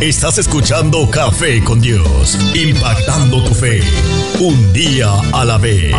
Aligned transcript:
Estás 0.00 0.38
escuchando 0.38 1.10
Café 1.10 1.62
con 1.64 1.80
Dios, 1.80 2.38
impactando 2.54 3.42
tu 3.42 3.52
fe, 3.52 3.80
un 4.38 4.72
día 4.72 5.10
a 5.32 5.44
la 5.44 5.58
vez. 5.58 5.92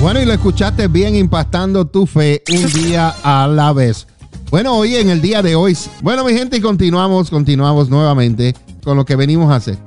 Bueno, 0.00 0.20
y 0.22 0.24
lo 0.24 0.32
escuchaste 0.32 0.86
bien, 0.86 1.16
impactando 1.16 1.84
tu 1.84 2.06
fe, 2.06 2.44
un 2.52 2.72
día 2.72 3.12
a 3.24 3.48
la 3.48 3.72
vez. 3.72 4.06
Bueno, 4.52 4.76
hoy 4.76 4.94
en 4.94 5.10
el 5.10 5.20
día 5.20 5.42
de 5.42 5.56
hoy, 5.56 5.76
bueno 6.00 6.24
mi 6.24 6.32
gente, 6.32 6.58
y 6.58 6.60
continuamos, 6.60 7.28
continuamos 7.28 7.90
nuevamente 7.90 8.54
con 8.84 8.96
lo 8.96 9.04
que 9.04 9.16
venimos 9.16 9.50
a 9.50 9.56
hacer. 9.56 9.78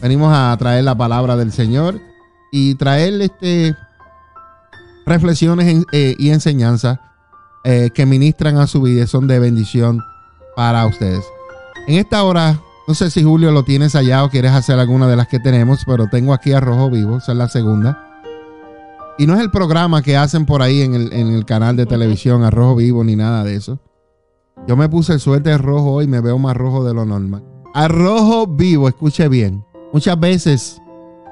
Venimos 0.00 0.32
a 0.34 0.56
traer 0.58 0.82
la 0.82 0.96
palabra 0.96 1.36
del 1.36 1.52
Señor 1.52 2.00
y 2.50 2.74
traer 2.76 3.20
este 3.20 3.76
reflexiones 5.04 5.84
eh, 5.92 6.16
y 6.18 6.30
enseñanzas 6.30 7.00
eh, 7.64 7.90
que 7.94 8.06
ministran 8.06 8.56
a 8.56 8.66
su 8.66 8.80
vida, 8.80 9.06
son 9.06 9.26
de 9.26 9.40
bendición 9.40 10.02
para 10.58 10.84
ustedes. 10.86 11.24
En 11.86 12.00
esta 12.00 12.24
hora, 12.24 12.60
no 12.88 12.94
sé 12.94 13.12
si 13.12 13.22
Julio 13.22 13.52
lo 13.52 13.62
tienes 13.62 13.94
allá 13.94 14.24
o 14.24 14.28
quieres 14.28 14.50
hacer 14.50 14.76
alguna 14.76 15.06
de 15.06 15.14
las 15.14 15.28
que 15.28 15.38
tenemos, 15.38 15.84
pero 15.86 16.08
tengo 16.08 16.34
aquí 16.34 16.52
a 16.52 16.58
Rojo 16.58 16.90
Vivo, 16.90 17.18
esa 17.18 17.30
es 17.30 17.38
la 17.38 17.48
segunda. 17.48 18.24
Y 19.18 19.28
no 19.28 19.34
es 19.34 19.40
el 19.40 19.52
programa 19.52 20.02
que 20.02 20.16
hacen 20.16 20.46
por 20.46 20.60
ahí 20.60 20.80
en 20.80 20.94
el, 20.94 21.44
canal 21.44 21.76
de 21.76 21.86
televisión, 21.86 22.42
a 22.42 22.50
Rojo 22.50 22.74
Vivo, 22.74 23.04
ni 23.04 23.14
nada 23.14 23.44
de 23.44 23.54
eso. 23.54 23.78
Yo 24.66 24.76
me 24.76 24.88
puse 24.88 25.12
el 25.12 25.20
suéter 25.20 25.62
rojo 25.62 26.02
y 26.02 26.08
me 26.08 26.20
veo 26.20 26.38
más 26.40 26.56
rojo 26.56 26.82
de 26.82 26.92
lo 26.92 27.04
normal. 27.04 27.44
A 27.72 27.86
Rojo 27.86 28.48
Vivo, 28.48 28.88
escuche 28.88 29.28
bien. 29.28 29.64
Muchas 29.92 30.18
veces 30.18 30.82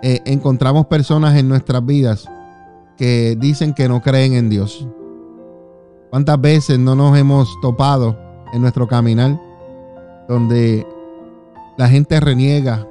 eh, 0.04 0.20
encontramos 0.24 0.86
personas 0.86 1.36
en 1.36 1.48
nuestras 1.48 1.84
vidas 1.84 2.28
que 2.96 3.36
dicen 3.40 3.74
que 3.74 3.88
no 3.88 4.02
creen 4.02 4.34
en 4.34 4.50
Dios. 4.50 4.86
¿Cuántas 6.10 6.40
veces 6.40 6.78
no 6.78 6.94
nos 6.94 7.18
hemos 7.18 7.60
topado 7.60 8.24
en 8.52 8.62
nuestro 8.62 8.86
caminar, 8.86 9.40
donde 10.28 10.86
la 11.76 11.88
gente 11.88 12.20
reniega, 12.20 12.86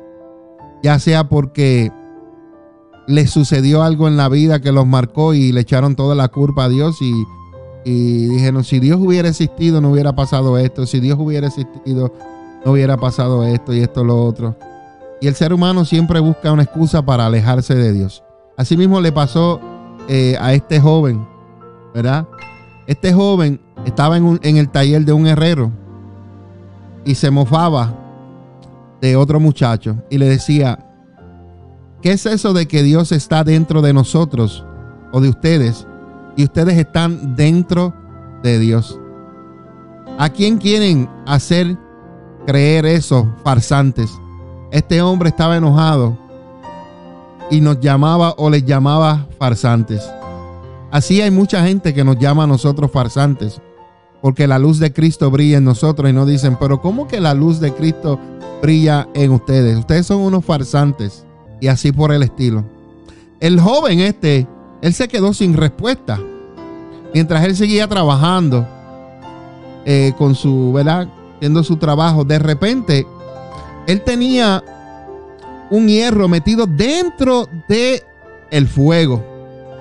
ya 0.83 0.99
sea 0.99 1.27
porque 1.27 1.91
les 3.07 3.29
sucedió 3.29 3.83
algo 3.83 4.07
en 4.07 4.17
la 4.17 4.29
vida 4.29 4.59
que 4.59 4.71
los 4.71 4.85
marcó 4.85 5.33
y 5.33 5.51
le 5.51 5.61
echaron 5.61 5.95
toda 5.95 6.15
la 6.15 6.27
culpa 6.27 6.65
a 6.65 6.69
Dios 6.69 7.01
y, 7.01 7.25
y 7.83 8.27
dijeron, 8.27 8.63
si 8.63 8.79
Dios 8.79 8.99
hubiera 8.99 9.29
existido 9.29 9.81
no 9.81 9.91
hubiera 9.91 10.15
pasado 10.15 10.57
esto, 10.57 10.85
si 10.85 10.99
Dios 10.99 11.17
hubiera 11.19 11.47
existido 11.47 12.11
no 12.65 12.71
hubiera 12.71 12.97
pasado 12.97 13.43
esto 13.45 13.73
y 13.73 13.81
esto 13.81 14.03
lo 14.03 14.23
otro. 14.25 14.57
Y 15.21 15.27
el 15.27 15.35
ser 15.35 15.53
humano 15.53 15.85
siempre 15.85 16.19
busca 16.19 16.51
una 16.51 16.63
excusa 16.63 17.05
para 17.05 17.27
alejarse 17.27 17.75
de 17.75 17.93
Dios. 17.93 18.23
Asimismo 18.57 18.99
le 18.99 19.11
pasó 19.11 19.61
eh, 20.09 20.35
a 20.41 20.53
este 20.53 20.81
joven, 20.81 21.25
¿verdad? 21.93 22.27
Este 22.87 23.13
joven 23.13 23.61
estaba 23.85 24.17
en, 24.17 24.39
el 24.43 24.69
taller 24.69 25.05
de 25.05 25.13
un 25.13 25.27
herrero 25.27 25.71
y 27.05 27.15
se 27.15 27.29
mofaba 27.31 27.93
de 28.99 29.15
otro 29.15 29.39
muchacho 29.39 29.95
y 30.09 30.17
le 30.17 30.27
decía, 30.27 30.79
¿qué 32.01 32.13
es 32.13 32.25
eso 32.25 32.53
de 32.53 32.67
que 32.67 32.83
Dios 32.83 33.11
está 33.11 33.43
dentro 33.43 33.81
de 33.81 33.93
nosotros 33.93 34.65
o 35.11 35.21
de 35.21 35.29
ustedes 35.29 35.85
y 36.35 36.43
ustedes 36.43 36.77
están 36.77 37.35
dentro 37.35 37.93
de 38.41 38.59
Dios? 38.59 38.99
¿A 40.17 40.29
quién 40.29 40.57
quieren 40.57 41.09
hacer 41.27 41.77
creer 42.47 42.85
eso, 42.85 43.33
farsantes? 43.43 44.09
Este 44.71 45.01
hombre 45.01 45.29
estaba 45.29 45.57
enojado 45.57 46.17
y 47.51 47.61
nos 47.61 47.79
llamaba 47.79 48.33
o 48.37 48.49
les 48.49 48.65
llamaba 48.65 49.27
farsantes. 49.37 50.09
Así 50.91 51.21
hay 51.21 51.31
mucha 51.31 51.65
gente 51.65 51.93
que 51.93 52.03
nos 52.03 52.17
llama 52.17 52.45
a 52.45 52.47
nosotros 52.47 52.89
farsantes, 52.91 53.61
porque 54.25 54.47
la 54.47 54.57
luz 54.57 54.79
de 54.79 54.91
Cristo 54.91 55.29
brilla 55.29 55.59
en 55.59 55.65
nosotros 55.65 56.09
y 56.09 56.13
nos 56.13 56.27
dicen, 56.27 56.57
pero 56.59 56.81
¿cómo 56.81 57.07
que 57.07 57.21
la 57.21 57.35
luz 57.35 57.59
de 57.59 57.71
Cristo 57.71 58.19
brilla 58.59 59.07
en 59.13 59.29
ustedes? 59.29 59.77
Ustedes 59.77 60.07
son 60.07 60.21
unos 60.21 60.43
farsantes 60.43 61.23
y 61.61 61.67
así 61.67 61.91
por 61.91 62.11
el 62.11 62.23
estilo. 62.23 62.65
El 63.39 63.59
joven 63.59 63.99
este, 63.99 64.47
él 64.81 64.93
se 64.95 65.07
quedó 65.07 65.31
sin 65.31 65.53
respuesta. 65.53 66.19
Mientras 67.13 67.45
él 67.45 67.55
seguía 67.55 67.87
trabajando 67.87 68.67
eh, 69.85 70.11
con 70.17 70.33
su, 70.33 70.73
¿verdad? 70.73 71.07
Haciendo 71.35 71.63
su 71.63 71.77
trabajo, 71.77 72.23
de 72.23 72.39
repente 72.39 73.05
él 73.85 74.01
tenía 74.01 74.63
un 75.69 75.87
hierro 75.87 76.27
metido 76.27 76.65
dentro 76.65 77.47
de 77.69 78.01
el 78.49 78.67
fuego. 78.67 79.34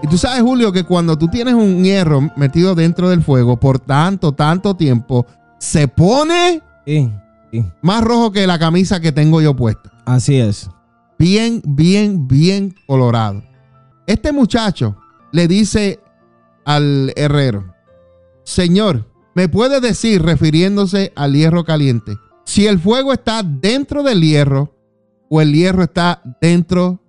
Y 0.04 0.06
tú 0.06 0.18
sabes, 0.18 0.42
Julio, 0.42 0.70
que 0.70 0.84
cuando 0.84 1.16
tú 1.16 1.28
tienes 1.28 1.54
un 1.54 1.82
hierro 1.82 2.30
metido 2.36 2.74
dentro 2.74 3.08
del 3.08 3.22
fuego 3.22 3.58
por 3.58 3.78
tanto, 3.78 4.32
tanto 4.32 4.76
tiempo, 4.76 5.24
se 5.58 5.88
pone 5.88 6.60
más 7.80 8.04
rojo 8.04 8.30
que 8.30 8.46
la 8.46 8.58
camisa 8.58 9.00
que 9.00 9.12
tengo 9.12 9.40
yo 9.40 9.56
puesta. 9.56 9.90
Así 10.04 10.36
es. 10.36 10.68
Bien, 11.18 11.62
bien, 11.64 12.28
bien 12.28 12.74
colorado. 12.86 13.42
Este 14.06 14.30
muchacho 14.30 14.94
le 15.32 15.48
dice 15.48 16.00
al 16.66 17.10
herrero, 17.16 17.74
Señor, 18.42 19.10
¿me 19.34 19.48
puede 19.48 19.80
decir, 19.80 20.20
refiriéndose 20.20 21.14
al 21.16 21.32
hierro 21.32 21.64
caliente, 21.64 22.12
si 22.44 22.66
el 22.66 22.78
fuego 22.78 23.14
está 23.14 23.42
dentro 23.42 24.02
del 24.02 24.20
hierro 24.20 24.76
o 25.30 25.40
el 25.40 25.54
hierro 25.54 25.84
está 25.84 26.20
dentro 26.42 27.00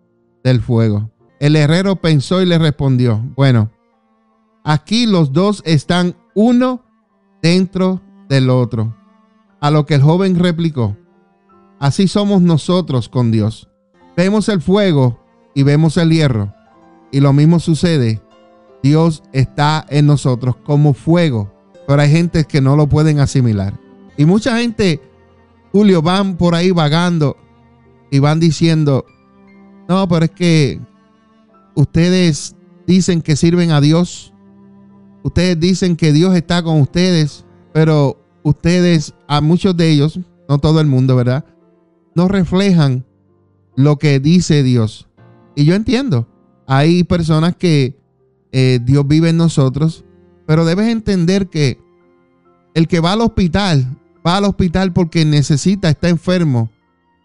del 0.46 0.62
fuego? 0.62 1.12
El 1.40 1.56
herrero 1.56 1.98
pensó 1.98 2.42
y 2.42 2.46
le 2.46 2.58
respondió, 2.58 3.22
bueno, 3.36 3.72
aquí 4.64 5.06
los 5.06 5.34
dos 5.34 5.62
están 5.66 6.16
uno 6.34 6.84
dentro 7.42 8.02
del 8.30 8.50
otro. 8.50 8.96
A 9.60 9.72
lo 9.72 9.86
que 9.86 9.96
el 9.96 10.02
joven 10.02 10.38
replicó, 10.38 10.96
así 11.80 12.08
somos 12.08 12.42
nosotros 12.42 13.10
con 13.10 13.32
Dios. 13.32 13.70
Vemos 14.16 14.48
el 14.50 14.62
fuego 14.62 15.20
y 15.54 15.64
vemos 15.64 15.98
el 15.98 16.12
hierro. 16.12 16.54
Y 17.12 17.20
lo 17.20 17.34
mismo 17.34 17.60
sucede. 17.60 18.22
Dios 18.84 19.24
está 19.34 19.86
en 19.90 20.06
nosotros 20.06 20.56
como 20.58 20.94
fuego, 20.94 21.52
pero 21.88 22.02
hay 22.02 22.12
gente 22.12 22.46
que 22.46 22.62
no 22.62 22.76
lo 22.76 22.88
pueden 22.88 23.20
asimilar. 23.20 23.74
Y 24.18 24.26
mucha 24.26 24.58
gente, 24.58 25.02
Julio, 25.72 26.02
van 26.02 26.38
por 26.38 26.56
ahí 26.56 26.72
vagando 26.72 27.36
y 28.12 28.20
van 28.20 28.40
diciendo, 28.40 29.06
no, 29.90 30.08
pero 30.08 30.26
es 30.26 30.32
que 30.32 30.80
ustedes 31.76 32.56
dicen 32.88 33.22
que 33.22 33.36
sirven 33.36 33.72
a 33.72 33.82
Dios. 33.82 34.34
Ustedes 35.24 35.60
dicen 35.60 35.96
que 35.96 36.14
Dios 36.14 36.36
está 36.36 36.64
con 36.64 36.82
ustedes, 36.82 37.46
pero 37.74 38.24
ustedes, 38.44 39.14
a 39.28 39.42
muchos 39.42 39.76
de 39.76 39.90
ellos, 39.90 40.20
no 40.48 40.60
todo 40.60 40.80
el 40.80 40.88
mundo, 40.88 41.16
¿verdad? 41.16 41.46
No 42.14 42.28
reflejan 42.28 43.06
lo 43.76 43.98
que 43.98 44.20
dice 44.20 44.64
Dios. 44.64 45.08
Y 45.56 45.66
yo 45.66 45.76
entiendo, 45.76 46.28
hay 46.68 47.04
personas 47.04 47.56
que 47.56 47.98
eh, 48.52 48.80
Dios 48.84 49.08
vive 49.08 49.30
en 49.30 49.38
nosotros, 49.38 50.06
pero 50.46 50.64
debes 50.64 50.90
entender 50.90 51.48
que 51.48 51.80
el 52.74 52.88
que 52.88 53.00
va 53.00 53.14
al 53.14 53.22
hospital, 53.22 53.98
va 54.26 54.38
al 54.38 54.46
hospital 54.46 54.94
porque 54.94 55.26
necesita, 55.26 55.90
está 55.90 56.10
enfermo. 56.10 56.70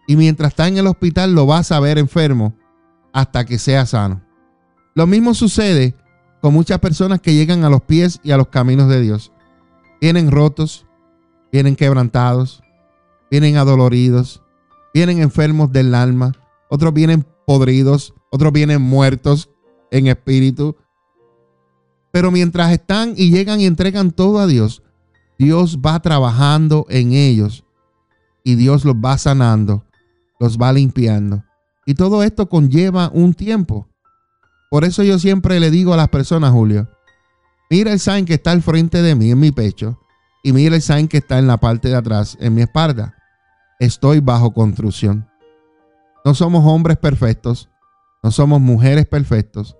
Y 0.07 0.15
mientras 0.15 0.49
está 0.49 0.67
en 0.67 0.77
el 0.77 0.87
hospital 0.87 1.35
lo 1.35 1.45
va 1.45 1.59
a 1.59 1.63
saber 1.63 1.97
enfermo 1.97 2.55
hasta 3.13 3.45
que 3.45 3.59
sea 3.59 3.85
sano. 3.85 4.21
Lo 4.93 5.07
mismo 5.07 5.33
sucede 5.33 5.95
con 6.41 6.53
muchas 6.53 6.79
personas 6.79 7.21
que 7.21 7.33
llegan 7.33 7.63
a 7.63 7.69
los 7.69 7.81
pies 7.81 8.19
y 8.23 8.31
a 8.31 8.37
los 8.37 8.47
caminos 8.47 8.89
de 8.89 9.01
Dios. 9.01 9.31
Vienen 10.01 10.31
rotos, 10.31 10.85
vienen 11.51 11.75
quebrantados, 11.75 12.63
vienen 13.29 13.57
adoloridos, 13.57 14.41
vienen 14.93 15.19
enfermos 15.19 15.71
del 15.71 15.95
alma, 15.95 16.33
otros 16.69 16.93
vienen 16.93 17.25
podridos, 17.45 18.13
otros 18.31 18.51
vienen 18.51 18.81
muertos 18.81 19.49
en 19.91 20.07
espíritu. 20.07 20.75
Pero 22.11 22.31
mientras 22.31 22.71
están 22.71 23.13
y 23.15 23.31
llegan 23.31 23.61
y 23.61 23.65
entregan 23.65 24.11
todo 24.11 24.39
a 24.39 24.47
Dios, 24.47 24.83
Dios 25.37 25.79
va 25.79 26.01
trabajando 26.01 26.85
en 26.89 27.13
ellos 27.13 27.63
y 28.43 28.55
Dios 28.55 28.83
los 28.83 28.95
va 28.95 29.17
sanando, 29.17 29.85
los 30.39 30.57
va 30.57 30.73
limpiando. 30.73 31.43
Y 31.85 31.95
todo 31.95 32.23
esto 32.23 32.49
conlleva 32.49 33.09
un 33.13 33.33
tiempo. 33.33 33.87
Por 34.71 34.85
eso 34.85 35.03
yo 35.03 35.19
siempre 35.19 35.59
le 35.59 35.69
digo 35.69 35.93
a 35.93 35.97
las 35.97 36.07
personas, 36.07 36.53
Julio, 36.53 36.87
mira 37.69 37.91
el 37.91 37.99
sign 37.99 38.23
que 38.23 38.35
está 38.35 38.51
al 38.51 38.61
frente 38.61 39.01
de 39.01 39.15
mí 39.15 39.29
en 39.29 39.37
mi 39.37 39.51
pecho 39.51 39.99
y 40.43 40.53
mira 40.53 40.77
el 40.77 40.81
sign 40.81 41.09
que 41.09 41.17
está 41.17 41.39
en 41.39 41.47
la 41.47 41.57
parte 41.57 41.89
de 41.89 41.97
atrás 41.97 42.37
en 42.39 42.55
mi 42.55 42.61
espalda. 42.61 43.17
Estoy 43.81 44.21
bajo 44.21 44.53
construcción. 44.53 45.27
No 46.23 46.33
somos 46.35 46.65
hombres 46.65 46.97
perfectos, 46.97 47.69
no 48.23 48.31
somos 48.31 48.61
mujeres 48.61 49.05
perfectos, 49.07 49.75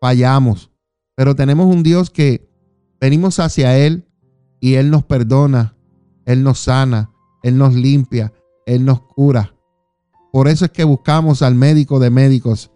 fallamos, 0.00 0.70
pero 1.14 1.34
tenemos 1.34 1.66
un 1.66 1.82
Dios 1.82 2.08
que 2.08 2.50
venimos 2.98 3.40
hacia 3.40 3.76
Él 3.76 4.08
y 4.58 4.76
Él 4.76 4.90
nos 4.90 5.04
perdona, 5.04 5.76
Él 6.24 6.42
nos 6.42 6.60
sana, 6.60 7.10
Él 7.42 7.58
nos 7.58 7.74
limpia, 7.74 8.32
Él 8.64 8.86
nos 8.86 9.02
cura. 9.02 9.54
Por 10.32 10.48
eso 10.48 10.64
es 10.64 10.70
que 10.70 10.84
buscamos 10.84 11.42
al 11.42 11.56
médico 11.56 11.98
de 11.98 12.08
médicos, 12.08 12.70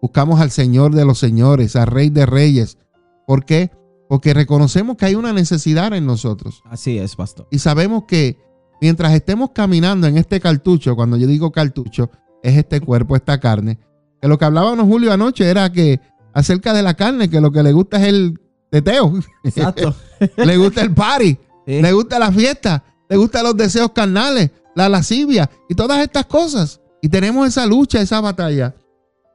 Buscamos 0.00 0.40
al 0.40 0.50
Señor 0.50 0.94
de 0.94 1.04
los 1.04 1.18
señores, 1.18 1.76
al 1.76 1.86
Rey 1.88 2.10
de 2.10 2.26
reyes. 2.26 2.78
¿Por 3.26 3.44
qué? 3.44 3.70
porque 4.08 4.32
reconocemos 4.32 4.96
que 4.96 5.04
hay 5.04 5.14
una 5.14 5.32
necesidad 5.32 5.92
en 5.92 6.06
nosotros. 6.06 6.62
Así 6.64 6.98
es, 6.98 7.14
pastor. 7.14 7.46
Y 7.50 7.58
sabemos 7.58 8.04
que 8.08 8.38
mientras 8.80 9.12
estemos 9.12 9.50
caminando 9.54 10.06
en 10.06 10.16
este 10.16 10.40
cartucho, 10.40 10.96
cuando 10.96 11.16
yo 11.18 11.26
digo 11.26 11.52
cartucho, 11.52 12.10
es 12.42 12.56
este 12.56 12.80
cuerpo, 12.80 13.16
esta 13.16 13.38
carne, 13.38 13.78
que 14.20 14.28
lo 14.28 14.38
que 14.38 14.46
hablábamos 14.46 14.86
Julio 14.86 15.12
anoche 15.12 15.48
era 15.48 15.70
que 15.70 16.00
acerca 16.32 16.72
de 16.72 16.82
la 16.82 16.94
carne, 16.94 17.28
que 17.28 17.40
lo 17.40 17.52
que 17.52 17.62
le 17.62 17.72
gusta 17.72 17.98
es 17.98 18.08
el 18.08 18.40
teteo. 18.70 19.12
Exacto. 19.44 19.94
le 20.36 20.56
gusta 20.56 20.80
el 20.82 20.94
party, 20.94 21.36
Sí. 21.66 21.82
le 21.82 21.92
gusta 21.92 22.18
la 22.18 22.32
fiesta, 22.32 22.82
le 23.10 23.18
gustan 23.18 23.44
los 23.44 23.54
deseos 23.54 23.92
carnales, 23.92 24.50
la 24.74 24.88
lascivia 24.88 25.50
y 25.68 25.74
todas 25.74 26.00
estas 26.00 26.24
cosas. 26.24 26.80
Y 27.02 27.10
tenemos 27.10 27.46
esa 27.46 27.66
lucha, 27.66 28.00
esa 28.00 28.22
batalla 28.22 28.74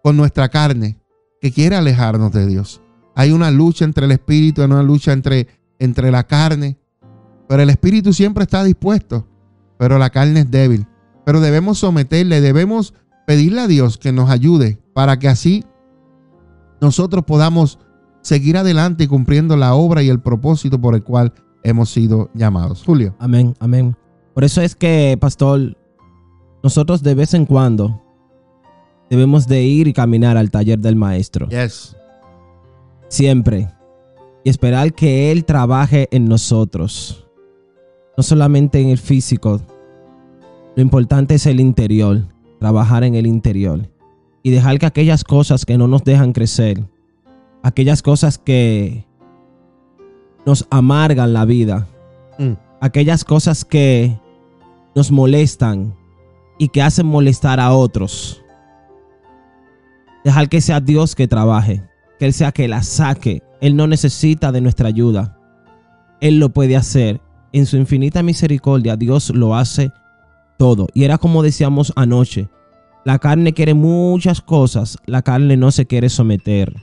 con 0.04 0.18
nuestra 0.18 0.50
carne 0.50 1.00
que 1.42 1.52
quiere 1.52 1.76
alejarnos 1.76 2.32
de 2.32 2.46
Dios. 2.46 2.82
Hay 3.16 3.32
una 3.32 3.50
lucha 3.50 3.86
entre 3.86 4.06
el 4.06 4.12
espíritu, 4.12 4.62
hay 4.62 4.68
una 4.68 4.84
lucha 4.84 5.14
entre, 5.14 5.48
entre 5.80 6.12
la 6.12 6.26
carne, 6.26 6.78
pero 7.48 7.64
el 7.64 7.70
espíritu 7.70 8.12
siempre 8.12 8.44
está 8.44 8.64
dispuesto, 8.64 9.26
pero 9.78 9.98
la 9.98 10.10
carne 10.10 10.42
es 10.42 10.52
débil. 10.52 10.86
Pero 11.26 11.40
debemos 11.40 11.80
someterle, 11.80 12.42
debemos 12.42 12.94
pedirle 13.26 13.62
a 13.62 13.68
Dios 13.68 13.98
que 13.98 14.12
nos 14.12 14.30
ayude 14.30 14.78
para 14.94 15.18
que 15.18 15.30
así 15.30 15.64
nosotros 16.82 17.24
podamos 17.24 17.80
seguir 18.22 18.58
adelante 18.58 19.06
y 19.06 19.08
cumpliendo 19.08 19.56
la 19.56 19.74
obra 19.74 20.04
y 20.04 20.10
el 20.10 20.20
propósito 20.20 20.80
por 20.82 20.96
el 20.96 21.04
cual 21.04 21.34
hemos 21.64 21.90
sido 21.90 22.30
llamados. 22.34 22.84
Julio. 22.84 23.16
Amén, 23.20 23.54
amén. 23.60 23.96
Por 24.34 24.44
eso 24.44 24.62
es 24.62 24.76
que, 24.76 25.18
pastor, 25.20 25.78
nosotros 26.62 27.04
de 27.04 27.16
vez 27.16 27.34
en 27.34 27.46
cuando 27.46 28.03
debemos 29.10 29.48
de 29.48 29.64
ir 29.64 29.88
y 29.88 29.94
caminar 29.94 30.38
al 30.38 30.52
taller 30.52 30.80
del 30.80 30.96
maestro. 30.96 31.48
Yes. 31.50 31.96
Siempre. 33.08 33.70
Y 34.44 34.50
esperar 34.50 34.94
que 34.94 35.32
Él 35.32 35.46
trabaje 35.46 36.08
en 36.12 36.26
nosotros. 36.26 37.28
No 38.18 38.24
solamente 38.24 38.80
en 38.82 38.90
el 38.90 38.98
físico. 38.98 39.62
Lo 40.76 40.82
importante 40.82 41.36
es 41.36 41.46
el 41.46 41.60
interior. 41.60 42.24
Trabajar 42.60 43.04
en 43.04 43.16
el 43.16 43.28
interior. 43.28 43.90
Y 44.42 44.52
dejar 44.52 44.80
que 44.80 44.86
aquellas 44.86 45.24
cosas 45.24 45.66
que 45.66 45.78
no 45.78 45.88
nos 45.88 46.04
dejan 46.04 46.34
crecer. 46.34 46.84
Aquellas 47.62 48.02
cosas 48.02 48.38
que 48.38 49.06
nos 50.46 50.68
amargan 50.70 51.34
la 51.34 51.46
vida. 51.46 51.88
Mm. 52.38 52.54
Aquellas 52.82 53.24
cosas 53.24 53.64
que 53.64 54.20
nos 54.96 55.12
molestan 55.12 55.96
y 56.58 56.68
que 56.68 56.82
hacen 56.82 57.06
molestar 57.06 57.60
a 57.60 57.74
otros. 57.74 58.43
Dejar 60.24 60.50
que 60.50 60.62
sea 60.62 60.80
Dios 60.80 61.16
que 61.16 61.28
trabaje, 61.28 61.84
que 62.20 62.26
Él 62.26 62.34
sea 62.34 62.52
que 62.52 62.68
la 62.68 62.84
saque. 62.84 63.44
Él 63.62 63.76
no 63.76 63.88
necesita 63.88 64.52
de 64.52 64.62
nuestra 64.62 64.88
ayuda. 64.88 65.38
Él 66.22 66.40
lo 66.40 66.50
puede 66.50 66.76
hacer. 66.76 67.22
En 67.52 67.66
su 67.66 67.78
infinita 67.78 68.24
misericordia, 68.24 68.96
Dios 68.96 69.30
lo 69.30 69.56
hace 69.56 69.92
todo. 70.58 70.88
Y 70.94 71.04
era 71.04 71.18
como 71.18 71.44
decíamos 71.44 71.94
anoche, 71.96 72.50
la 73.06 73.20
carne 73.20 73.54
quiere 73.54 73.74
muchas 73.74 74.42
cosas, 74.42 74.98
la 75.06 75.22
carne 75.22 75.58
no 75.58 75.72
se 75.72 75.86
quiere 75.86 76.10
someter. 76.10 76.74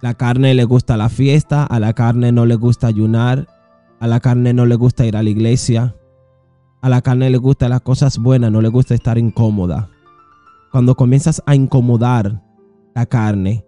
La 0.00 0.14
carne 0.14 0.54
le 0.54 0.64
gusta 0.64 0.96
la 0.96 1.08
fiesta, 1.08 1.64
a 1.64 1.80
la 1.80 1.94
carne 1.94 2.30
no 2.30 2.46
le 2.46 2.54
gusta 2.54 2.86
ayunar, 2.86 3.48
a 3.98 4.06
la 4.06 4.20
carne 4.20 4.52
no 4.52 4.66
le 4.66 4.76
gusta 4.76 5.04
ir 5.04 5.16
a 5.16 5.22
la 5.22 5.30
iglesia, 5.30 5.96
a 6.80 6.88
la 6.88 7.02
carne 7.02 7.28
le 7.30 7.38
gusta 7.38 7.68
las 7.68 7.80
cosas 7.80 8.18
buenas, 8.18 8.52
no 8.52 8.60
le 8.60 8.68
gusta 8.68 8.94
estar 8.94 9.18
incómoda. 9.18 9.88
Cuando 10.72 10.94
comienzas 10.94 11.42
a 11.46 11.54
incomodar 11.54 12.42
la 12.94 13.06
carne, 13.06 13.64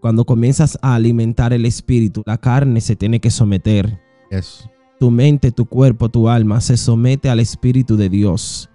cuando 0.00 0.24
comienzas 0.24 0.78
a 0.80 0.94
alimentar 0.94 1.52
el 1.52 1.64
espíritu, 1.66 2.22
la 2.24 2.38
carne 2.38 2.80
se 2.80 2.94
tiene 2.94 3.20
que 3.20 3.30
someter. 3.30 4.00
Yes. 4.30 4.68
Tu 5.00 5.10
mente, 5.10 5.50
tu 5.50 5.66
cuerpo, 5.66 6.08
tu 6.08 6.28
alma 6.28 6.60
se 6.60 6.76
somete 6.76 7.30
al 7.30 7.40
espíritu 7.40 7.96
de 7.96 8.08
Dios. 8.08 8.70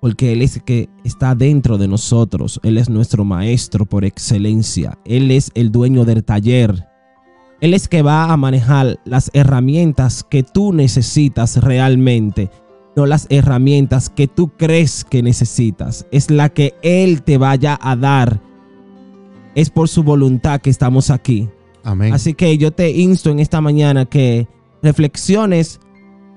Porque 0.00 0.32
Él 0.32 0.42
es 0.42 0.56
el 0.56 0.64
que 0.64 0.90
está 1.02 1.34
dentro 1.34 1.78
de 1.78 1.88
nosotros. 1.88 2.60
Él 2.62 2.76
es 2.76 2.90
nuestro 2.90 3.24
maestro 3.24 3.86
por 3.86 4.04
excelencia. 4.04 4.98
Él 5.06 5.30
es 5.30 5.50
el 5.54 5.72
dueño 5.72 6.04
del 6.04 6.24
taller. 6.24 6.86
Él 7.60 7.72
es 7.72 7.88
que 7.88 8.02
va 8.02 8.30
a 8.30 8.36
manejar 8.36 9.00
las 9.06 9.30
herramientas 9.32 10.22
que 10.22 10.42
tú 10.42 10.74
necesitas 10.74 11.62
realmente. 11.62 12.50
No 12.96 13.06
las 13.06 13.26
herramientas 13.28 14.08
que 14.08 14.28
tú 14.28 14.52
crees 14.56 15.04
que 15.04 15.22
necesitas. 15.22 16.06
Es 16.12 16.30
la 16.30 16.48
que 16.48 16.74
Él 16.82 17.22
te 17.22 17.38
vaya 17.38 17.78
a 17.80 17.96
dar. 17.96 18.40
Es 19.54 19.70
por 19.70 19.88
su 19.88 20.02
voluntad 20.02 20.60
que 20.60 20.70
estamos 20.70 21.10
aquí. 21.10 21.48
Amén. 21.82 22.12
Así 22.12 22.34
que 22.34 22.56
yo 22.56 22.72
te 22.72 22.90
insto 22.90 23.30
en 23.30 23.40
esta 23.40 23.60
mañana 23.60 24.04
que 24.06 24.48
reflexiones 24.82 25.80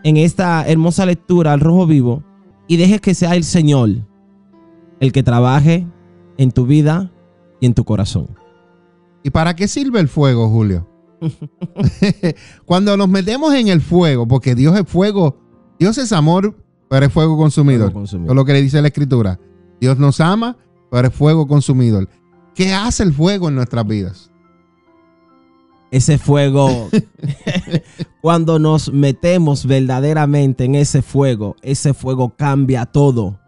en 0.04 0.18
esta 0.18 0.68
hermosa 0.68 1.06
lectura 1.06 1.54
al 1.54 1.60
rojo 1.60 1.86
vivo 1.86 2.24
y 2.68 2.78
dejes 2.78 3.02
que 3.02 3.14
sea 3.14 3.36
el 3.36 3.44
Señor 3.44 3.90
el 5.00 5.12
que 5.12 5.24
trabaje 5.24 5.88
en 6.38 6.52
tu 6.52 6.66
vida 6.66 7.12
y 7.60 7.66
en 7.66 7.74
tu 7.74 7.84
corazón. 7.84 8.28
¿Y 9.24 9.30
para 9.30 9.56
qué 9.56 9.68
sirve 9.68 10.00
el 10.00 10.08
fuego, 10.08 10.50
Julio? 10.50 10.88
Cuando 12.66 12.96
nos 12.98 13.10
metemos 13.10 13.54
en 13.54 13.68
el 13.68 13.82
fuego, 13.82 14.28
porque 14.28 14.56
Dios 14.56 14.78
es 14.78 14.88
fuego, 14.88 15.38
Dios 15.80 15.98
es 15.98 16.12
amor, 16.12 16.56
pero 16.90 17.06
es 17.06 17.14
fuego 17.14 17.38
consumidor. 17.38 17.88
Fuego 17.92 18.00
consumidor. 18.00 18.26
Eso 18.28 18.34
es 18.34 18.36
lo 18.36 18.46
que 18.46 18.54
le 18.54 18.62
dice 18.62 18.82
la 18.82 18.88
escritura. 18.88 19.40
Dios 19.80 19.98
nos 19.98 20.20
ama, 20.20 20.58
pero 20.90 21.08
es 21.08 21.14
fuego 21.14 21.48
consumidor. 21.48 22.10
¿Qué 22.56 22.74
hace 22.74 23.04
el 23.04 23.14
fuego 23.14 23.50
en 23.50 23.56
nuestras 23.56 23.86
vidas? 23.86 24.32
Ese 25.92 26.18
fuego, 26.18 26.90
cuando 28.22 28.60
nos 28.60 28.92
metemos 28.92 29.66
verdaderamente 29.66 30.66
en 30.66 30.76
ese 30.76 31.02
fuego, 31.02 31.56
ese 31.62 31.94
fuego 31.94 32.34
cambia 32.36 32.86
todo. 32.86 33.40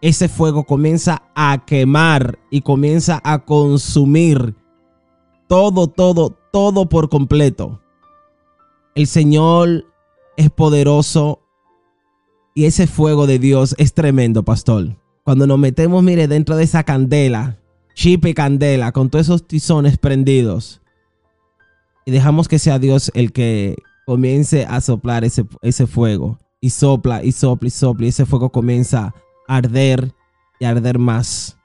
Ese 0.00 0.28
fuego 0.28 0.64
comienza 0.64 1.22
a 1.34 1.64
quemar 1.66 2.38
y 2.50 2.62
comienza 2.62 3.20
a 3.22 3.44
consumir 3.44 4.54
todo, 5.48 5.88
todo, 5.88 6.36
todo 6.52 6.88
por 6.88 7.08
completo. 7.08 7.80
El 8.94 9.06
Señor 9.06 9.84
es 10.36 10.50
poderoso 10.50 11.47
y 12.58 12.64
ese 12.64 12.88
fuego 12.88 13.28
de 13.28 13.38
Dios 13.38 13.76
es 13.78 13.94
tremendo, 13.94 14.42
pastor. 14.42 14.96
Cuando 15.22 15.46
nos 15.46 15.60
metemos, 15.60 16.02
mire, 16.02 16.26
dentro 16.26 16.56
de 16.56 16.64
esa 16.64 16.82
candela, 16.82 17.56
chipe 17.94 18.34
candela, 18.34 18.90
con 18.90 19.10
todos 19.10 19.26
esos 19.26 19.46
tizones 19.46 19.96
prendidos, 19.96 20.80
y 22.04 22.10
dejamos 22.10 22.48
que 22.48 22.58
sea 22.58 22.80
Dios 22.80 23.12
el 23.14 23.30
que 23.30 23.76
comience 24.06 24.66
a 24.66 24.80
soplar 24.80 25.24
ese, 25.24 25.46
ese 25.62 25.86
fuego, 25.86 26.40
y 26.60 26.70
sopla, 26.70 27.22
y 27.22 27.30
sopla, 27.30 27.68
y 27.68 27.70
sopla, 27.70 28.06
y 28.06 28.08
ese 28.08 28.26
fuego 28.26 28.50
comienza 28.50 29.14
a 29.46 29.56
arder 29.56 30.12
y 30.58 30.64
a 30.64 30.70
arder 30.70 30.98
más. 30.98 31.56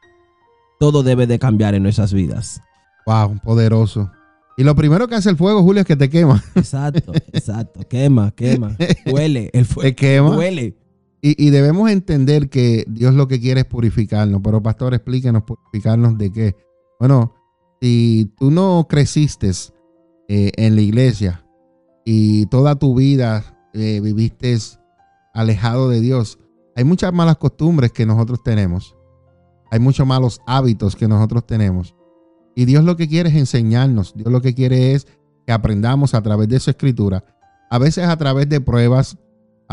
Todo 0.79 1.01
debe 1.01 1.25
de 1.25 1.39
cambiar 1.39 1.74
en 1.74 1.82
nuestras 1.82 2.13
vidas. 2.13 2.62
Wow, 3.08 3.39
poderoso. 3.44 4.12
Y 4.58 4.63
lo 4.63 4.75
primero 4.75 5.08
que 5.08 5.15
hace 5.15 5.32
el 5.32 5.38
fuego, 5.38 5.63
Julio, 5.63 5.82
es 5.82 5.88
que 5.88 5.96
te 5.96 6.12
quema. 6.12 6.44
Exacto, 6.53 7.13
exacto. 7.32 7.79
Quema, 7.89 8.29
quema. 8.36 8.77
Huele. 9.12 9.50
El 9.53 9.65
fuego. 9.65 9.89
Te 9.89 9.96
quema. 9.96 10.38
Huele. 10.38 10.83
Y, 11.25 11.51
debemos 11.51 11.89
entender 11.89 12.50
que 12.50 12.84
Dios 12.86 13.13
lo 13.13 13.30
que 13.30 13.39
quiere 13.39 13.62
es 13.62 13.65
purificarnos. 13.65 14.42
Pero, 14.44 14.62
pastor, 14.62 14.94
explíquenos, 14.94 15.44
purificarnos 15.44 16.18
de 16.18 16.34
qué. 16.34 16.56
Bueno, 17.00 17.34
si 17.82 18.30
tú 18.38 18.51
no 18.51 18.88
creciste 18.89 19.50
eh, 20.27 20.51
en 20.58 20.75
la 20.75 20.82
iglesia 20.82 21.46
y 22.03 22.48
toda 22.48 22.75
tu 22.75 22.94
vida 22.94 23.70
eh, 23.74 24.01
viviste 24.03 24.58
alejado 25.34 25.88
de 25.88 26.01
Dios, 26.01 26.39
hay 26.75 26.84
muchas 26.84 27.13
malas 27.13 27.38
costumbres 27.38 27.94
que 27.94 28.06
nosotros 28.06 28.44
tenemos. 28.44 28.94
Hay 29.72 29.80
muchos 29.80 30.06
malos 30.06 30.42
hábitos 30.46 30.98
que 30.98 31.08
nosotros 31.08 31.48
tenemos. 31.48 31.96
Y 32.53 32.65
Dios 32.65 32.84
lo 32.84 32.98
que 32.98 33.08
quiere 33.08 33.30
es 33.30 33.36
enseñarnos. 33.36 34.13
Dios 34.13 34.30
lo 34.30 34.42
que 34.42 34.53
quiere 34.53 34.92
es 34.92 35.08
que 35.48 35.53
aprendamos 35.53 36.15
a 36.15 36.22
través 36.22 36.50
de 36.50 36.60
su 36.60 36.70
escritura. 36.70 37.24
A 37.70 37.77
veces 37.80 38.10
a 38.10 38.18
través 38.18 38.50
de 38.50 38.60
pruebas, 38.60 39.18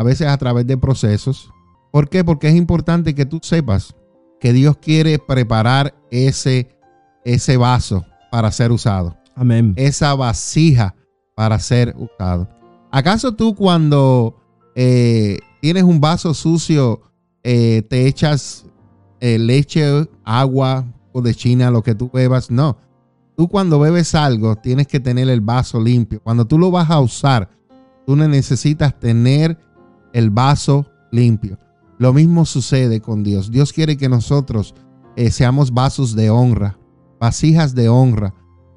a 0.01 0.03
veces 0.03 0.29
a 0.29 0.39
través 0.39 0.67
de 0.67 0.79
procesos. 0.79 1.53
¿Por 1.93 2.09
qué? 2.09 2.25
Porque 2.25 2.49
es 2.49 2.55
importante 2.55 3.15
que 3.15 3.27
tú 3.27 3.39
sepas 3.43 3.95
que 4.41 4.55
Dios 4.55 4.79
quiere 4.79 5.19
preparar 5.19 5.95
ese, 6.11 6.75
ese 7.23 7.59
vaso 7.59 8.07
para 8.31 8.51
ser 8.51 8.73
usado. 8.73 9.19
Amén. 9.35 9.75
Esa 9.77 10.15
vasija 10.15 10.95
para 11.35 11.59
ser 11.59 11.95
usado. 11.99 12.49
¿Acaso 12.91 13.33
tú 13.35 13.55
cuando 13.55 14.41
eh, 14.75 15.37
tienes 15.61 15.83
un 15.83 16.01
vaso 16.01 16.33
sucio 16.33 17.03
eh, 17.43 17.83
te 17.91 18.07
echas 18.07 18.65
eh, 19.21 19.39
leche, 19.39 20.09
agua 20.25 20.87
o 21.13 21.21
de 21.21 21.35
China, 21.35 21.71
lo 21.71 21.83
que 21.83 21.95
tú 21.95 22.11
bebas? 22.11 22.51
No. 22.51 22.79
Tú 23.37 23.49
cuando 23.49 23.79
bebes 23.79 24.15
algo 24.15 24.57
tienes 24.57 24.87
que 24.87 24.99
tener 24.99 25.29
el 25.29 25.43
vaso 25.43 25.79
limpio. 25.79 26.23
Cuando 26.23 26.47
tú 26.47 26.59
lo 26.59 26.71
vas 26.71 26.89
a 26.89 27.01
usar, 27.01 27.51
tú 28.07 28.17
necesitas 28.17 28.99
tener 28.99 29.59
el 30.13 30.31
vaso 30.31 30.87
limpio. 31.13 31.59
Lo 31.99 32.13
mismo 32.13 32.47
sucede 32.47 33.01
con 33.01 33.23
Dios. 33.23 33.51
Dios 33.51 33.73
quiere 33.73 33.97
que 33.97 34.09
nosotros 34.09 34.75
eh, 35.17 35.31
seamos 35.31 35.73
vasos 35.73 36.15
de 36.15 36.31
honra, 36.31 36.79
vasijas 37.19 37.75
de 37.75 37.89
honra, 37.89 38.35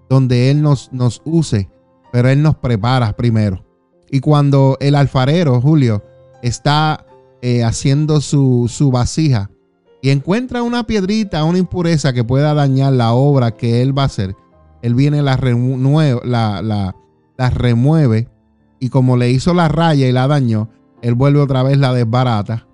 donde 0.09 0.51
Él 0.51 0.61
nos, 0.61 0.91
nos 0.91 1.21
use 1.25 1.69
pero 2.13 2.29
Él 2.29 2.43
nos 2.43 2.55
prepara 2.55 3.13
primero. 3.13 3.65
Y 4.11 4.19
cuando 4.19 4.77
el 4.79 4.93
alfarero, 4.93 5.59
Julio, 5.59 6.03
está 6.43 7.07
eh, 7.41 7.63
haciendo 7.63 8.21
su, 8.21 8.69
su 8.69 8.91
vasija 8.91 9.49
y 9.99 10.11
encuentra 10.11 10.61
una 10.61 10.85
piedrita, 10.85 11.43
una 11.43 11.57
impureza 11.57 12.13
que 12.13 12.23
pueda 12.23 12.53
dañar 12.53 12.93
la 12.93 13.13
obra 13.13 13.55
que 13.57 13.81
Él 13.81 13.97
va 13.97 14.03
a 14.03 14.05
hacer, 14.05 14.35
Él 14.83 14.93
viene, 14.93 15.23
la, 15.23 15.37
la, 15.37 16.61
la, 16.61 16.95
la 17.35 17.49
remueve 17.49 18.29
y 18.79 18.89
como 18.89 19.17
le 19.17 19.31
hizo 19.31 19.55
la 19.55 19.67
raya 19.67 20.07
y 20.07 20.11
la 20.11 20.27
dañó, 20.27 20.69
Él 21.03 21.15
vuelve 21.15 21.41
otra 21.41 21.61
vez, 21.63 21.77
la 21.77 21.93
desbarata 21.93 22.65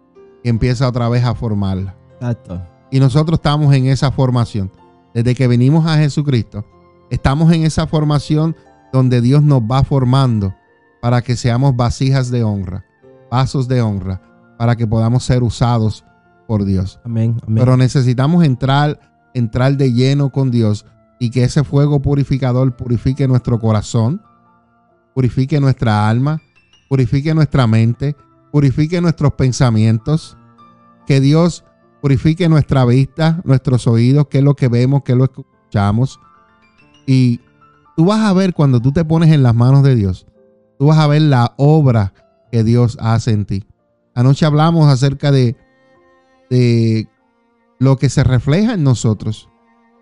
y 0.43 0.49
empieza 0.49 0.87
otra 0.87 1.09
vez 1.09 1.25
a 1.25 1.33
formarla. 1.33 1.95
Exacto. 2.13 2.61
Y 2.91 2.99
nosotros 2.99 3.39
estamos 3.39 3.73
en 3.73 3.87
esa 3.87 4.11
formación. 4.11 4.71
Desde 5.15 5.33
que 5.33 5.47
venimos 5.47 5.87
a 5.87 5.97
Jesucristo, 5.97 6.63
estamos 7.09 7.51
en 7.51 7.63
esa 7.63 7.87
formación 7.87 8.55
donde 8.93 9.21
Dios 9.21 9.41
nos 9.41 9.61
va 9.61 9.83
formando 9.83 10.53
para 11.01 11.23
que 11.23 11.35
seamos 11.35 11.75
vasijas 11.75 12.29
de 12.29 12.43
honra, 12.43 12.85
vasos 13.31 13.67
de 13.67 13.81
honra, 13.81 14.21
para 14.59 14.75
que 14.75 14.85
podamos 14.85 15.23
ser 15.23 15.41
usados 15.41 16.05
por 16.47 16.65
Dios. 16.65 16.99
Amén. 17.03 17.35
amén. 17.47 17.63
Pero 17.63 17.77
necesitamos 17.77 18.43
entrar, 18.43 18.99
entrar 19.33 19.75
de 19.75 19.91
lleno 19.91 20.31
con 20.31 20.51
Dios 20.51 20.85
y 21.19 21.31
que 21.31 21.43
ese 21.43 21.63
fuego 21.63 21.99
purificador 21.99 22.75
purifique 22.75 23.27
nuestro 23.27 23.59
corazón, 23.59 24.21
purifique 25.15 25.59
nuestra 25.59 26.07
alma, 26.07 26.41
purifique 26.89 27.33
nuestra 27.33 27.67
mente, 27.67 28.17
purifique 28.51 28.99
nuestros 28.99 29.33
pensamientos, 29.33 30.37
que 31.05 31.21
Dios 31.21 31.63
purifique 32.01 32.49
nuestra 32.49 32.83
vista, 32.83 33.41
nuestros 33.45 33.87
oídos, 33.87 34.27
qué 34.29 34.39
es 34.39 34.43
lo 34.43 34.55
que 34.55 34.67
vemos, 34.67 35.03
qué 35.03 35.13
es 35.13 35.17
lo 35.17 35.31
que 35.31 35.41
escuchamos. 35.41 36.19
Y 37.05 37.39
tú 37.95 38.05
vas 38.05 38.21
a 38.21 38.33
ver 38.33 38.53
cuando 38.53 38.81
tú 38.81 38.91
te 38.91 39.05
pones 39.05 39.31
en 39.31 39.43
las 39.43 39.55
manos 39.55 39.83
de 39.83 39.95
Dios, 39.95 40.25
tú 40.77 40.87
vas 40.87 40.97
a 40.97 41.07
ver 41.07 41.21
la 41.21 41.53
obra 41.57 42.13
que 42.51 42.63
Dios 42.63 42.97
hace 42.99 43.31
en 43.31 43.45
ti. 43.45 43.65
Anoche 44.15 44.45
hablamos 44.45 44.91
acerca 44.91 45.31
de, 45.31 45.55
de 46.49 47.07
lo 47.77 47.97
que 47.97 48.09
se 48.09 48.23
refleja 48.23 48.73
en 48.73 48.83
nosotros. 48.83 49.49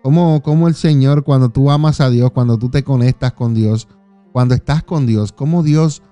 Como, 0.02 0.42
como 0.42 0.68
el 0.68 0.74
Señor, 0.74 1.24
cuando 1.24 1.50
tú 1.50 1.70
amas 1.70 2.00
a 2.00 2.08
Dios, 2.08 2.30
cuando 2.30 2.58
tú 2.58 2.70
te 2.70 2.82
conectas 2.82 3.32
con 3.32 3.52
Dios, 3.52 3.88
cuando 4.32 4.54
estás 4.54 4.82
con 4.82 5.06
Dios, 5.06 5.32
cómo 5.32 5.62
Dios 5.62 6.02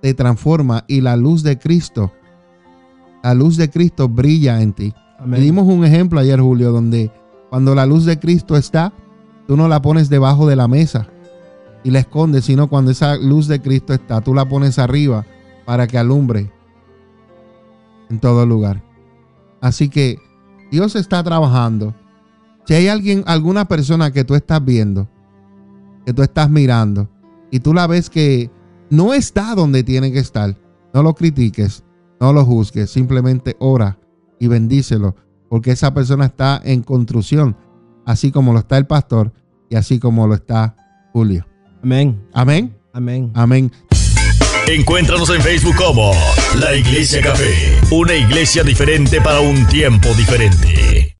te 0.00 0.14
transforma 0.14 0.84
y 0.86 1.00
la 1.00 1.16
luz 1.16 1.42
de 1.42 1.58
Cristo, 1.58 2.12
la 3.22 3.34
luz 3.34 3.56
de 3.56 3.70
Cristo 3.70 4.08
brilla 4.08 4.62
en 4.62 4.72
ti. 4.72 4.94
Le 5.26 5.40
dimos 5.40 5.66
un 5.66 5.84
ejemplo 5.84 6.20
ayer, 6.20 6.40
Julio, 6.40 6.70
donde 6.70 7.10
cuando 7.50 7.74
la 7.74 7.86
luz 7.86 8.04
de 8.04 8.18
Cristo 8.18 8.56
está, 8.56 8.92
tú 9.46 9.56
no 9.56 9.68
la 9.68 9.82
pones 9.82 10.08
debajo 10.08 10.46
de 10.46 10.56
la 10.56 10.68
mesa 10.68 11.08
y 11.82 11.90
la 11.90 12.00
escondes, 12.00 12.44
sino 12.44 12.68
cuando 12.68 12.90
esa 12.90 13.16
luz 13.16 13.48
de 13.48 13.60
Cristo 13.60 13.92
está, 13.92 14.20
tú 14.20 14.34
la 14.34 14.48
pones 14.48 14.78
arriba 14.78 15.26
para 15.64 15.86
que 15.86 15.98
alumbre 15.98 16.50
en 18.10 18.20
todo 18.20 18.46
lugar. 18.46 18.82
Así 19.60 19.88
que 19.88 20.18
Dios 20.70 20.96
está 20.96 21.22
trabajando. 21.22 21.94
Si 22.64 22.74
hay 22.74 22.88
alguien, 22.88 23.24
alguna 23.26 23.66
persona 23.66 24.12
que 24.12 24.24
tú 24.24 24.34
estás 24.34 24.64
viendo, 24.64 25.08
que 26.04 26.12
tú 26.12 26.22
estás 26.22 26.50
mirando, 26.50 27.08
y 27.50 27.60
tú 27.60 27.72
la 27.72 27.86
ves 27.86 28.10
que 28.10 28.50
no 28.90 29.14
está 29.14 29.54
donde 29.54 29.82
tiene 29.82 30.12
que 30.12 30.18
estar, 30.18 30.56
no 30.92 31.02
lo 31.02 31.14
critiques, 31.14 31.84
no 32.20 32.32
lo 32.32 32.44
juzgues, 32.44 32.90
simplemente 32.90 33.56
ora 33.58 33.98
y 34.38 34.48
bendícelo, 34.48 35.14
porque 35.48 35.72
esa 35.72 35.92
persona 35.94 36.26
está 36.26 36.60
en 36.64 36.82
construcción, 36.82 37.56
así 38.06 38.30
como 38.30 38.52
lo 38.52 38.60
está 38.60 38.78
el 38.78 38.86
pastor 38.86 39.32
y 39.70 39.76
así 39.76 39.98
como 39.98 40.26
lo 40.26 40.34
está 40.34 40.76
Julio. 41.12 41.46
Amén. 41.82 42.20
Amén. 42.32 42.74
Amén. 42.92 43.30
Amén. 43.34 43.72
Encuéntranos 44.66 45.30
en 45.30 45.40
Facebook 45.40 45.76
como 45.76 46.12
La 46.60 46.74
Iglesia 46.74 47.22
Café, 47.22 47.80
una 47.90 48.14
iglesia 48.14 48.62
diferente 48.62 49.20
para 49.20 49.40
un 49.40 49.66
tiempo 49.66 50.08
diferente. 50.14 51.16